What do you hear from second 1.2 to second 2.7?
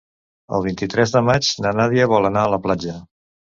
maig na Nàdia vol anar a la